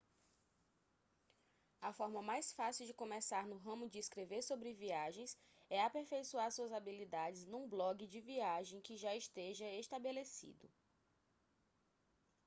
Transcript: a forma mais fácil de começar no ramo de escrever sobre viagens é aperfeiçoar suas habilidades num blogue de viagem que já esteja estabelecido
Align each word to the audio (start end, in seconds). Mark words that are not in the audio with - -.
a 1.79 1.93
forma 1.93 2.23
mais 2.23 2.51
fácil 2.53 2.87
de 2.87 2.93
começar 2.95 3.45
no 3.45 3.59
ramo 3.59 3.87
de 3.87 3.99
escrever 3.99 4.41
sobre 4.41 4.73
viagens 4.73 5.37
é 5.69 5.79
aperfeiçoar 5.79 6.51
suas 6.51 6.73
habilidades 6.73 7.45
num 7.45 7.69
blogue 7.69 8.07
de 8.07 8.19
viagem 8.19 8.81
que 8.81 8.97
já 8.97 9.15
esteja 9.15 9.69
estabelecido 9.73 10.67